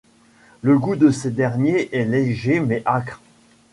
Le 0.63 0.79
goût 0.79 0.95
de 0.95 1.11
ces 1.11 1.29
derniers 1.29 1.95
est 1.95 2.05
léger 2.05 2.59
mais 2.59 2.81
âcre. 2.87 3.21